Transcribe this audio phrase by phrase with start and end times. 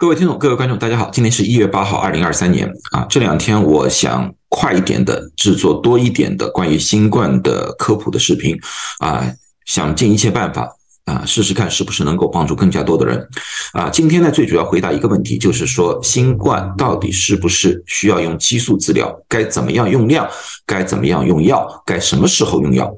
[0.00, 3.04] 各位听众，各位观众，大家好，今天是一月八号，二零二三年啊。
[3.10, 8.58] 这两天我想快一点的制作多一点的关于新冠的科普的视频
[9.00, 9.30] 啊，
[9.66, 10.66] 想尽一切办法
[11.04, 13.28] 啊，试试看是不是能够帮助更加多的人
[13.74, 13.90] 啊。
[13.90, 19.14] 今天呢，最主要回答一个问题，就是说新冠到底是不是需要用激素治疗？
[19.28, 20.26] 该怎么样用量？
[20.64, 21.82] 该怎么样用药？
[21.84, 22.90] 该什么时候用药？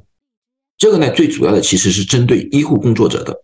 [0.78, 3.36] 这个呢，最主要的其实是针对医护工作者的。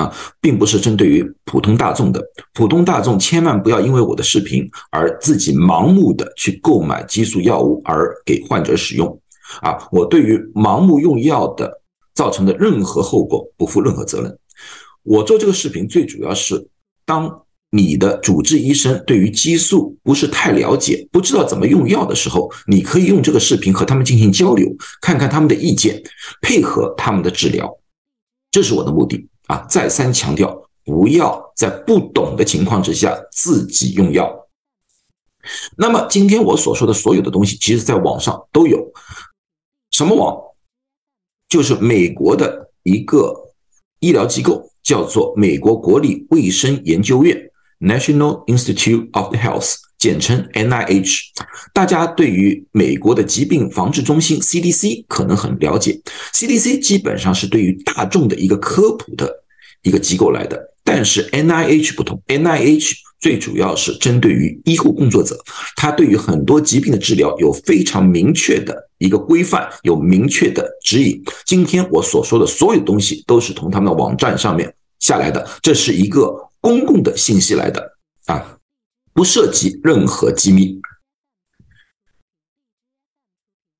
[0.00, 0.10] 啊，
[0.40, 2.24] 并不是针对于普通大众的。
[2.54, 9.20] 普通大众千万不要因为我的视频而自己盲目的去购买激素药物而给患者使用。
[9.60, 11.82] 啊，我对于盲目用药的
[12.14, 14.38] 造成的任何后果不负任何责任。
[15.02, 16.68] 我做这个视频最主要是，
[17.04, 24.68] 当你的主治医生对于激素不是太了解，不知道怎么用药的时候，你可以用这个视频和他们进行交流，
[25.00, 26.02] 看看他们的意见，
[26.40, 27.68] 配合他们的治疗。
[28.50, 29.28] 这是我的目的。
[29.50, 34.32] 啊，再三强调，不要在不懂的情况之下自己用药。
[35.76, 38.92] 那么，今天我所说的所有的东西，其实在网上都有。
[39.90, 40.38] 什么网？
[41.48, 43.34] 就是美国的一个
[43.98, 51.22] 医疗机构，叫做美国国立卫生研究院 （National Institute of Health），简称 NIH。
[51.74, 56.00] 大家对于美国的疾病防治中心 （CDC） 可能很了解。
[56.34, 59.39] CDC 基本上是对于大众的一个科普的。
[59.82, 65.38] 一个机构来的，但是 NIH 不同，NIH 最主要是针对于医护工作者，
[65.76, 71.22] 它对于很多疾病的治疗有非常明确的一个规范，有明确的指引。
[71.44, 78.58] 今天我所说的所有东西都是从他们的网站上面下来的，这是一个公共的信息来的啊，
[79.12, 80.80] 不涉及任何机密。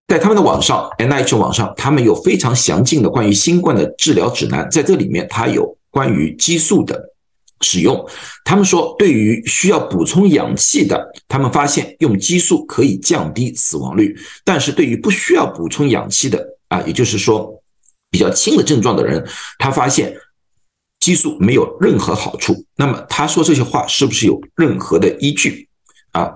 [0.07, 5.77] 在他们的网上，NIH 网上，他们有非常详尽的关于新冠的治疗指南，在这里面它有。
[5.91, 7.11] 关于激素的
[7.63, 8.09] 使用，
[8.45, 17.63] 他们说，对于需要补充氧气的，他们发现用激素可以降低死亡率；但是对于不需要补充氧气的啊，也就是说
[18.11, 19.27] 比较轻的症状的人，
[19.59, 20.17] 他发现
[21.01, 22.65] 激素没有任何好处。
[22.77, 25.69] 那么他说这些话是不是有任何的依据
[26.13, 26.33] 啊？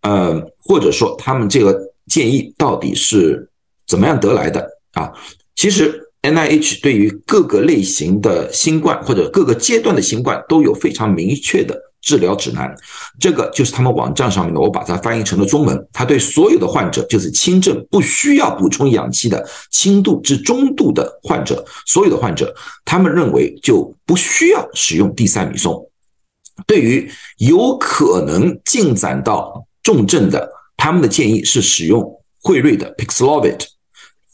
[0.00, 3.48] 呃，或者说他们这个建议到底是
[3.86, 5.12] 怎么样得来的啊？
[5.54, 6.00] 其实。
[6.24, 12.74] N I H 对于各个类型的新冠或者各个阶段的新冠都有非常明确的治疗指南，
[13.20, 15.88] 这个就是他们网站上面的，我把它翻译成了中文。
[15.92, 22.54] 他对所有的患者，就是轻症不需要补充氧气的轻度至中度的患者，所有的患者，
[22.86, 25.86] 他们认为就不需要使用地塞米松。
[26.66, 32.02] 对于有可能进展到重症的，他们的建议是使用
[32.42, 33.60] 惠瑞的 Paxlovid，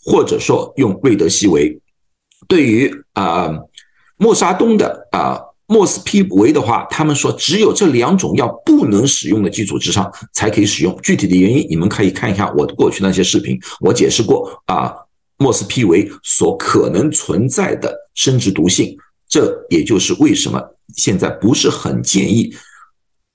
[0.05, 1.81] 或者说用瑞德西韦。
[2.49, 3.51] 对于啊，
[4.17, 10.99] 莫沙东的啊莫斯匹韦的话，他们说只有这两种药不能使用的基础之上才可以使用。
[11.01, 14.93] 具体的原因，你们可以看一下我过去那些视频，我解释过啊，
[15.37, 18.97] 莫斯匹韦所可能存在的生殖毒性，
[19.29, 20.61] 这也就是为什么
[20.97, 22.53] 现在不是很建议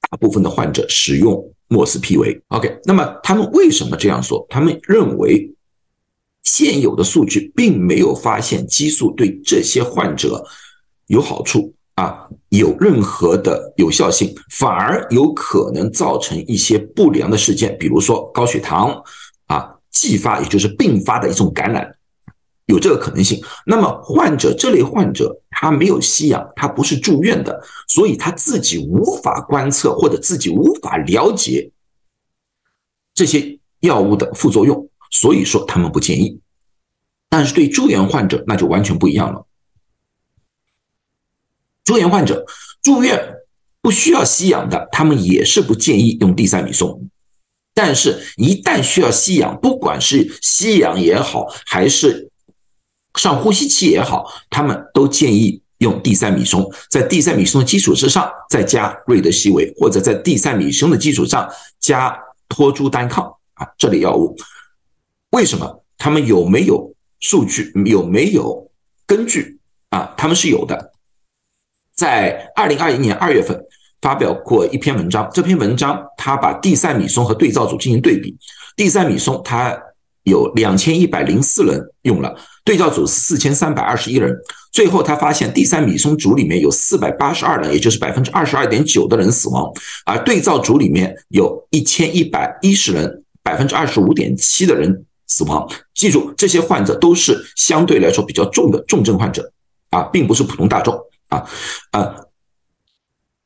[0.09, 2.37] 大部分的患者使用莫斯匹韦。
[2.49, 4.45] OK，那么他们为什么这样说？
[4.49, 5.49] 他们认为。
[6.45, 10.43] 现有的数据并没有发现激素对这些患者
[11.07, 19.01] 有好处啊，有任何的有效性，反而有可能造成一些不良的事件，比如说高血糖
[19.47, 21.89] 啊继发，也就是并发的一种感染，
[22.65, 23.41] 有这个可能性。
[23.65, 31.71] 那么患者这类患者他没有吸氧，他不是住院的，所以他自己无法观测或者自己无法了解
[33.13, 34.84] 这些药物的副作用。
[35.15, 36.41] 所以说他们不建议，
[37.29, 39.47] 但是对住院患者那就完全不一样了。
[41.85, 42.45] 住院患者
[42.83, 43.17] 住院
[43.81, 47.07] 不需要吸氧的，他们也是不建议用地塞米松。
[47.73, 52.29] 但是，一旦需要吸氧，不管是吸氧也好，还是
[53.15, 56.69] 上呼吸器也好，他们都建议用地塞米松。
[56.89, 62.13] 在地塞米松的基础之上，再加瑞德西韦，或者在地塞米松的基础上加
[62.49, 64.35] 托珠单抗啊这类药物。
[65.31, 67.71] 为什么他们有没有数据？
[67.85, 68.69] 有没有
[69.05, 70.13] 根据啊？
[70.17, 70.91] 他们是有的，
[71.95, 73.59] 在二零二一年二月份
[74.01, 75.29] 发表过一篇文章。
[75.33, 78.37] 这篇文章他把地塞米松和对照组进行对比。
[78.75, 79.77] 地塞米松它
[80.23, 84.35] 有两千一百零四人用了，对照组四千三百二十一人。
[84.71, 89.71] 最后他发现地塞米松组里面有四百八十二人，也就是百分之二十二点九的人死亡，
[90.05, 95.05] 而对照组里面有一千一百一十人，百分之二十五点七的人。
[95.27, 99.51] 死亡，记住，这些患者都是相对来说比较重的重症患者
[99.89, 100.97] 啊，并不是普通大众
[101.29, 101.43] 啊
[101.91, 102.15] 啊。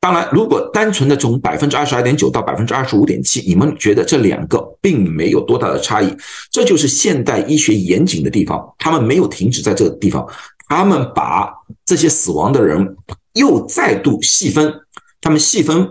[0.02, 6.10] 当然，如果单纯的从百分之二十二点九到百分之二十五点七，你们觉得这两个并没有多大的差异，
[6.50, 8.74] 这就是现代医学严谨的地方。
[8.78, 10.26] 他们没有停止在这个地方，
[10.70, 11.54] 他们把
[11.86, 12.96] 这些死亡的人
[13.34, 14.74] 又再度细分，
[15.20, 15.90] 他们细分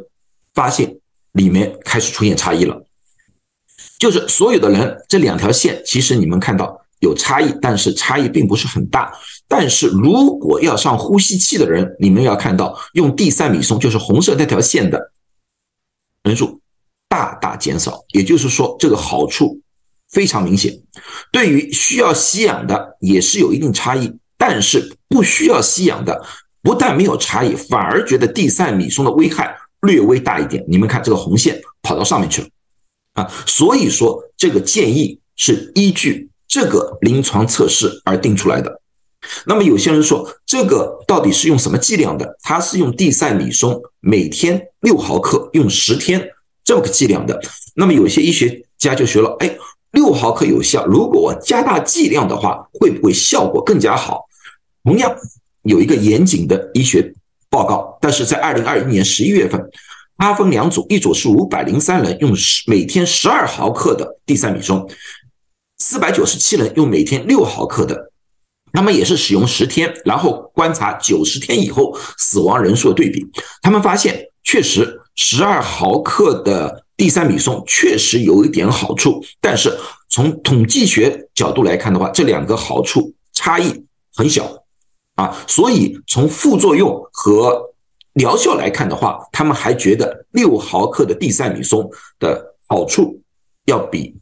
[0.54, 0.96] 发现
[1.32, 2.82] 里面开始出现差异了，
[3.98, 9.12] 就是所有的人这两条线，其实你们看到有差异，但是差异并不是很大。
[9.48, 15.12] 但是如果要上呼吸器的人，你们要看到用地塞米松，就是红色那条线的
[16.22, 16.60] 人数
[17.08, 19.60] 大大减少，也就是说这个好处
[20.10, 20.78] 非常明显。
[21.32, 26.24] 对于需要吸氧的也是有一定差异，但是不需要吸氧的
[26.62, 30.64] 不但没有差异，反而觉得地塞米松的危害略微大一点。
[30.68, 32.48] 你们看这个红线跑到上面去了
[33.18, 38.80] 啊，所以说这个建议是依据这个临床测试而定出来的。
[39.46, 42.36] 那么有些人说，这个到底是用什么剂量的？
[42.42, 46.30] 它是用地塞米松每天六毫克，用十天
[46.62, 47.40] 这么个剂量的。
[47.74, 49.56] 那么有些医学家就说了，哎，
[49.90, 54.24] 六毫克有效，如果我加大剂量的话，会不会效果更加好？
[54.84, 55.12] 同样
[55.62, 57.12] 有一个严谨的医学
[57.50, 59.60] 报告，但是在二零二一年十一月份，
[60.18, 64.86] 它分两组，一组是五百零三人用十每天十二毫克的地塞米松，
[65.78, 68.10] 四百九十七人用每天六毫克的。
[68.72, 73.26] 他们也是使用十天，然后观察九十天以后死亡人数的对比。
[73.62, 79.76] 他们发现，确实十二毫克的地塞米松确实有一点好处，但是
[80.08, 83.84] 从统计学角度来看的话，这两个好处差异
[84.14, 84.64] 很小
[85.14, 85.34] 啊。
[85.46, 87.72] 所以从副作用和
[88.18, 93.20] 疗效来看的话，他们还觉得六毫克的地塞米松的好处
[93.64, 94.14] 要比。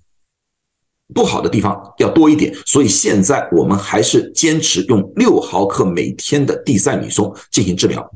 [1.14, 8.10] 不好的地方要多一点，所以现在我们还是坚持用六毫克每天的地塞米松进行治疗。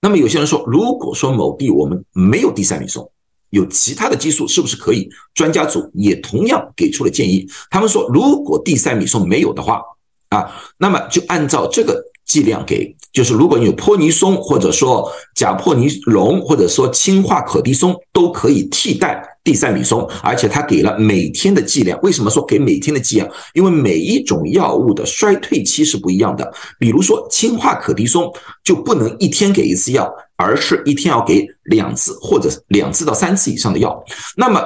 [0.00, 3.08] 那么有些人说，如果说某地我们没有地塞米松，
[3.50, 5.08] 有其他的激素，是不是可以？
[5.32, 9.80] 专家组也同样给出了建议，他们说，如果地塞米松没有的话，
[10.30, 19.28] 啊，那么就按照这个剂量给，就是如果你有泼尼松，或者说甲泼尼龙，或者说氢化可的松，都可以替代。
[19.44, 21.98] 地塞米松，而且他给了每天的剂量。
[22.00, 23.28] 为什么说给每天的剂量？
[23.54, 26.48] 因为每一种药物的衰退期是不一样的。
[26.78, 28.32] 比如说氢化可的松
[28.62, 34.00] 就不能一天给一次药，而是一天要给两次或者两次到三次以上的药。
[34.36, 34.62] 那么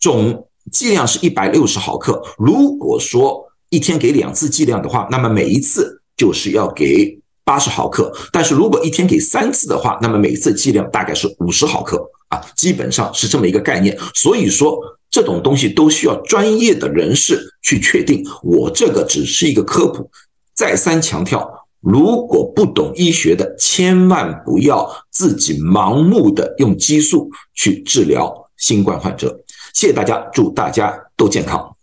[0.00, 2.18] 总剂量是一百六十毫克。
[2.38, 8.12] 如果说一天给两次剂量的话，那么每一次就是要给八十毫克。
[8.30, 11.96] 但是如果一天给三次的话，那么每次剂量大概是五十毫克。
[12.28, 14.76] 啊，基本上是这么一个概念，所以说
[15.08, 18.20] 这种东西都需要专业的人士去确定。
[18.42, 20.10] 我这个只是一个科普，
[20.52, 21.48] 再三强调，
[21.80, 29.38] 如果不懂医学的，千万不要自己盲目的用激素去治疗新冠患者。
[29.72, 31.75] 谢谢大家，祝大家都健康。